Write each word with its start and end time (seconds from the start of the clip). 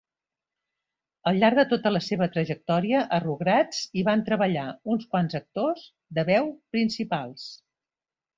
Al 1.31 1.35
llarg 1.43 1.59
de 1.59 1.65
tota 1.73 1.91
la 1.91 2.01
seva 2.05 2.27
trajectòria, 2.37 3.01
a 3.17 3.19
'Rugrats' 3.25 3.83
hi 4.01 4.05
van 4.09 4.25
treballar 4.31 4.65
uns 4.95 5.07
quants 5.13 5.39
actors 5.41 5.85
de 6.21 6.25
veu 6.33 6.51
principals. 6.77 7.47